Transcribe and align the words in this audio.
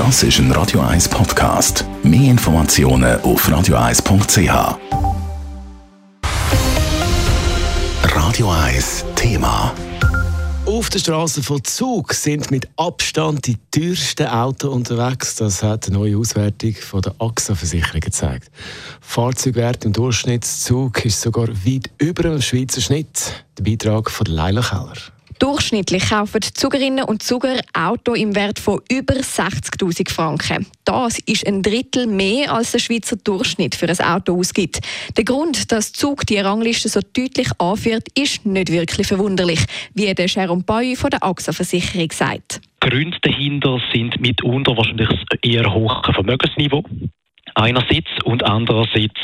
Das 0.00 0.22
ist 0.22 0.38
ein 0.38 0.50
Radio 0.52 0.80
1 0.80 1.10
Podcast. 1.10 1.84
Mehr 2.02 2.30
Informationen 2.30 3.20
auf 3.20 3.46
radio1.ch. 3.46 4.78
Radio 8.04 8.50
1 8.50 9.04
Thema. 9.14 9.74
Auf 10.64 10.88
der 10.88 11.00
Straße 11.00 11.42
von 11.42 11.62
Zug 11.64 12.14
sind 12.14 12.50
mit 12.50 12.66
Abstand 12.78 13.46
die 13.46 13.58
teuersten 13.70 14.28
Autos 14.28 14.72
unterwegs. 14.72 15.34
Das 15.34 15.62
hat 15.62 15.88
eine 15.88 15.98
neue 15.98 16.16
Auswertung 16.16 16.74
von 16.76 17.02
der 17.02 17.14
AXA-Versicherung 17.18 18.00
gezeigt. 18.00 18.50
Fahrzeugwert 19.02 19.84
im 19.84 19.92
Durchschnittszug 19.92 21.04
ist 21.04 21.20
sogar 21.20 21.48
weit 21.48 21.90
über 21.98 22.22
dem 22.22 22.40
Schweizer 22.40 22.80
Schnitt. 22.80 23.44
Der 23.58 23.64
Beitrag 23.64 24.10
von 24.10 24.24
Leila 24.24 24.62
Keller. 24.62 25.19
Durchschnittlich 25.40 26.10
kaufen 26.10 26.42
Zugerinnen 26.42 27.02
und 27.02 27.22
Zuger 27.22 27.60
Auto 27.72 28.12
im 28.12 28.36
Wert 28.36 28.58
von 28.58 28.82
über 28.92 29.14
60.000 29.14 30.12
Franken. 30.12 30.66
Das 30.84 31.18
ist 31.20 31.46
ein 31.46 31.62
Drittel 31.62 32.06
mehr, 32.06 32.52
als 32.52 32.72
der 32.72 32.78
Schweizer 32.78 33.16
Durchschnitt 33.16 33.74
für 33.74 33.88
ein 33.88 34.00
Auto 34.00 34.38
ausgibt. 34.38 34.80
Der 35.16 35.24
Grund, 35.24 35.72
dass 35.72 35.94
Zug 35.94 36.26
die 36.26 36.36
Rangliste 36.36 36.90
so 36.90 37.00
deutlich 37.00 37.48
anführt, 37.58 38.06
ist 38.14 38.44
nicht 38.44 38.70
wirklich 38.70 39.06
verwunderlich, 39.06 39.60
wie 39.94 40.12
der 40.12 40.28
Sharon 40.28 40.62
Boy 40.62 40.94
von 40.94 41.08
der 41.08 41.24
AXA-Versicherung 41.24 42.10
sagt. 42.12 42.60
Gründe 42.80 43.16
dahinter 43.22 43.80
sind 43.94 44.20
mitunter 44.20 44.76
wahrscheinlich 44.76 45.08
eher 45.42 45.72
hohe 45.72 46.02
Vermögensniveau 46.12 46.84
einerseits 47.54 48.10
und 48.24 48.44
andererseits 48.44 49.20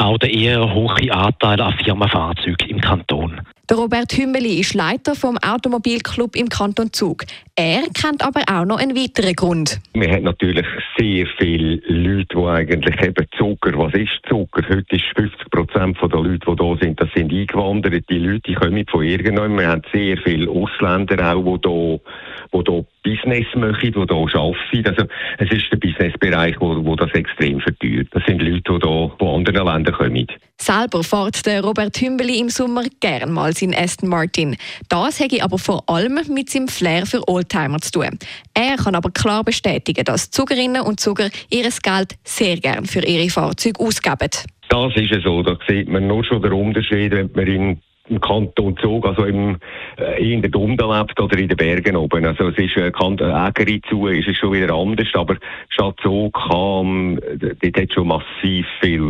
auch 0.00 0.18
der 0.18 0.32
eher 0.32 0.74
hohe 0.74 1.12
Anteil 1.12 1.60
an 1.60 1.74
Firmenfahrzeugen 1.84 2.68
im 2.68 2.80
Kanton. 2.80 3.40
Der 3.70 3.76
Robert 3.76 4.12
Hümmeli 4.12 4.58
ist 4.58 4.74
Leiter 4.74 5.14
vom 5.14 5.38
Automobilclub 5.38 6.34
im 6.34 6.48
Kanton 6.48 6.92
Zug. 6.92 7.22
Er 7.54 7.82
kennt 7.94 8.20
aber 8.20 8.42
auch 8.50 8.64
noch 8.64 8.80
einen 8.80 8.96
weiteren 8.96 9.34
Grund. 9.34 9.78
Wir 9.94 10.10
haben 10.10 10.24
natürlich 10.24 10.66
sehr 10.98 11.24
viele 11.38 11.76
Leute, 11.86 12.34
die 12.34 12.44
eigentlich 12.46 13.00
eben 13.00 13.26
Zucker, 13.38 13.78
was 13.78 13.94
ist 13.94 14.18
Zucker? 14.28 14.62
Heute 14.68 14.96
ist 14.96 15.04
50 15.14 15.50
Prozent 15.50 15.96
der 16.02 16.18
Leute, 16.18 16.50
die 16.50 16.56
da 16.56 16.76
sind, 16.80 17.00
das 17.00 17.10
sind 17.14 17.32
eingewanderte 17.32 18.14
Leute, 18.14 18.40
die 18.40 18.54
kommen 18.54 18.84
von 18.90 19.04
irgendwann. 19.04 19.56
Wir 19.56 19.68
haben 19.68 19.82
sehr 19.92 20.16
viele 20.16 20.50
Ausländer 20.50 21.32
auch, 21.32 21.58
die 21.58 21.68
hier 21.68 22.00
die 22.52 22.70
hier 22.72 22.84
Business 23.02 23.46
machen, 23.54 23.80
die 23.80 23.92
hier 23.92 24.40
arbeiten. 24.40 24.86
Also, 24.86 25.04
es 25.38 25.50
ist 25.52 25.72
der 25.72 25.76
Businessbereich, 25.76 26.56
wo, 26.60 26.84
wo 26.84 26.96
das 26.96 27.12
extrem 27.12 27.60
verteuert. 27.60 28.08
Das 28.10 28.24
sind 28.26 28.42
Leute, 28.42 28.62
die 28.78 28.88
hier 28.88 29.12
von 29.18 29.46
anderen 29.46 29.66
Ländern 29.66 29.89
kommen. 29.92 30.26
Selber 30.58 31.02
fährt 31.02 31.46
der 31.46 31.62
Robert 31.62 31.96
Hümbeli 31.96 32.38
im 32.38 32.50
Sommer 32.50 32.84
gern 33.00 33.32
mal 33.32 33.52
seinen 33.54 33.74
Aston 33.74 34.08
Martin. 34.08 34.56
Das 34.88 35.18
hätte 35.18 35.42
aber 35.42 35.58
vor 35.58 35.88
allem 35.88 36.20
mit 36.28 36.50
seinem 36.50 36.68
Flair 36.68 37.06
für 37.06 37.26
Oldtimer 37.28 37.78
zu 37.78 37.92
tun. 37.92 38.18
Er 38.54 38.76
kann 38.76 38.94
aber 38.94 39.10
klar 39.10 39.42
bestätigen, 39.42 40.04
dass 40.04 40.30
Zugerinnen 40.30 40.82
und 40.82 41.00
Zuger 41.00 41.30
ihr 41.50 41.68
Geld 41.82 42.18
sehr 42.24 42.56
gern 42.56 42.84
für 42.84 43.00
ihre 43.06 43.30
Fahrzeuge 43.30 43.80
ausgeben. 43.80 44.30
Das 44.68 44.96
ist 44.96 45.22
so. 45.24 45.42
Da 45.42 45.56
sieht 45.66 45.88
man 45.88 46.06
nur 46.06 46.24
schon 46.24 46.42
den 46.42 46.52
Unterschied, 46.52 47.12
wenn 47.12 47.30
man 47.34 47.46
in 47.46 47.80
im 48.10 48.20
Kanton 48.20 48.76
Zug, 48.78 49.06
also 49.06 49.24
im, 49.24 49.56
äh, 49.96 50.32
in 50.32 50.42
der 50.42 50.50
Dunde 50.50 50.84
lebt 50.84 51.18
oder 51.20 51.38
in 51.38 51.48
den 51.48 51.56
Bergen 51.56 51.96
oben. 51.96 52.26
Also 52.26 52.48
es 52.48 52.58
ist, 52.58 52.76
äh, 52.76 52.88
Ägeri 52.88 53.80
zu, 53.88 54.06
ist 54.08 54.28
es 54.28 54.36
schon 54.36 54.52
wieder 54.52 54.74
anders, 54.74 55.06
aber 55.14 55.36
Stadt 55.68 55.96
Zug 56.02 56.34
kann, 56.34 57.20
dort 57.38 57.76
hat 57.76 57.92
schon 57.92 58.08
massiv 58.08 58.66
viel 58.80 59.09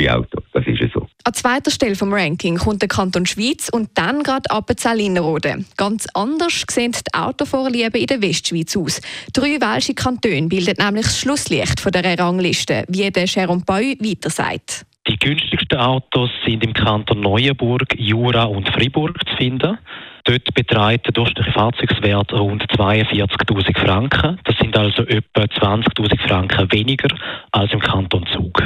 teure 0.00 0.18
Autos. 0.18 0.44
Das 0.52 0.66
ist 0.66 0.92
so. 0.92 1.06
An 1.24 1.34
zweiter 1.34 1.70
Stelle 1.70 1.94
vom 1.94 2.12
Ranking 2.12 2.56
kommt 2.56 2.82
der 2.82 2.88
Kanton 2.88 3.26
Schweiz 3.26 3.68
und 3.68 3.90
dann 3.94 4.22
gerade 4.22 4.50
Appenzell-Innerrhoden. 4.50 5.66
Ganz 5.76 6.06
anders 6.14 6.64
sehen 6.70 6.92
die 6.92 7.14
Autovorlieben 7.14 8.00
in 8.00 8.06
der 8.06 8.22
Westschweiz 8.22 8.76
aus. 8.76 9.00
Drei 9.32 9.60
welsche 9.60 9.94
Kantone 9.94 10.48
bilden 10.48 10.74
nämlich 10.78 11.06
das 11.06 11.18
Schlusslicht 11.18 11.80
von 11.80 11.92
der 11.92 12.18
Rangliste, 12.18 12.84
wie 12.88 13.10
der 13.10 13.26
Sharon 13.26 13.64
Pau 13.64 13.74
weiter 13.74 14.30
sagt. 14.30 14.86
Die 15.08 15.18
günstigsten 15.18 15.78
Autos 15.78 16.30
sind 16.46 16.64
im 16.64 16.72
Kanton 16.72 17.20
Neuenburg, 17.20 17.94
Jura 17.96 18.44
und 18.44 18.68
Fribourg 18.68 19.18
zu 19.28 19.36
finden. 19.36 19.78
Dort 20.24 20.54
beträgt 20.54 21.06
der 21.06 21.12
durchschnittliche 21.12 21.52
Fahrzeugswert 21.52 22.32
rund 22.32 22.62
42.000 22.70 23.78
Franken. 23.78 24.38
Das 24.44 24.56
sind 24.58 24.76
also 24.76 25.02
etwa 25.02 25.42
20.000 25.42 26.28
Franken 26.28 26.70
weniger 26.70 27.08
als 27.52 27.72
im 27.72 27.80
Kanton 27.80 28.26
Zug. 28.32 28.62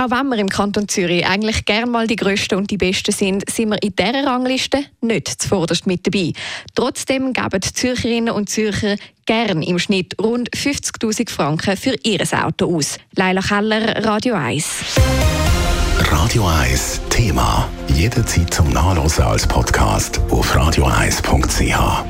Auch 0.00 0.10
wenn 0.10 0.28
wir 0.28 0.38
im 0.38 0.48
Kanton 0.48 0.88
Zürich 0.88 1.26
eigentlich 1.26 1.66
gern 1.66 1.90
mal 1.90 2.06
die 2.06 2.16
Größten 2.16 2.56
und 2.56 2.70
die 2.70 2.78
Besten 2.78 3.12
sind, 3.12 3.50
sind 3.50 3.68
wir 3.68 3.82
in 3.82 3.94
dieser 3.94 4.24
Rangliste 4.24 4.78
nicht 5.02 5.28
zuvorderst 5.28 5.86
mit 5.86 6.06
dabei. 6.06 6.32
Trotzdem 6.74 7.34
geben 7.34 7.60
die 7.60 7.72
Zürcherinnen 7.74 8.32
und 8.32 8.48
Zürcher 8.48 8.96
gern 9.26 9.60
im 9.60 9.78
Schnitt 9.78 10.14
rund 10.18 10.48
50.000 10.52 11.28
Franken 11.28 11.76
für 11.76 11.96
ihr 12.02 12.22
Auto 12.42 12.74
aus. 12.74 12.96
Leila 13.14 13.42
Keller, 13.42 14.02
Radio 14.02 14.36
1. 14.36 14.64
Radio 15.98 16.48
1 16.48 17.02
Thema. 17.10 17.68
Jederzeit 17.88 18.54
zum 18.54 18.70
Nachlesen 18.70 19.24
als 19.24 19.46
Podcast 19.46 20.18
auf 20.30 20.56
radio1.ch. 20.56 22.09